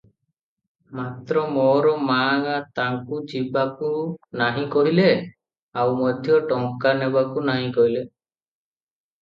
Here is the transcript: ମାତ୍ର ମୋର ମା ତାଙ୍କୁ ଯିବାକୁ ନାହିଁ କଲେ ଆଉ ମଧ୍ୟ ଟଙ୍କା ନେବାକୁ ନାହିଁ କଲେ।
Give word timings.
ମାତ୍ର 0.99 1.41
ମୋର 1.57 1.91
ମା 2.07 2.15
ତାଙ୍କୁ 2.79 3.19
ଯିବାକୁ 3.33 3.91
ନାହିଁ 4.43 4.65
କଲେ 4.77 5.07
ଆଉ 5.83 5.95
ମଧ୍ୟ 6.01 6.41
ଟଙ୍କା 6.55 6.97
ନେବାକୁ 7.03 7.47
ନାହିଁ 7.53 7.73
କଲେ। 7.81 8.05